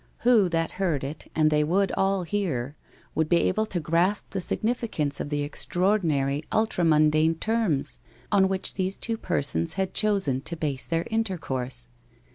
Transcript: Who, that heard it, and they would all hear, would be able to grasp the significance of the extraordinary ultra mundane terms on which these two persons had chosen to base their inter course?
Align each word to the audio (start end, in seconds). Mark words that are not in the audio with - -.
Who, 0.21 0.49
that 0.49 0.71
heard 0.81 1.03
it, 1.03 1.29
and 1.35 1.51
they 1.51 1.63
would 1.63 1.91
all 1.95 2.23
hear, 2.23 2.75
would 3.13 3.29
be 3.29 3.41
able 3.43 3.67
to 3.67 3.79
grasp 3.79 4.31
the 4.31 4.41
significance 4.41 5.19
of 5.19 5.29
the 5.29 5.43
extraordinary 5.43 6.41
ultra 6.51 6.83
mundane 6.83 7.35
terms 7.35 7.99
on 8.31 8.49
which 8.49 8.73
these 8.73 8.97
two 8.97 9.15
persons 9.15 9.73
had 9.73 9.93
chosen 9.93 10.41
to 10.41 10.57
base 10.57 10.87
their 10.87 11.03
inter 11.03 11.37
course? 11.37 11.87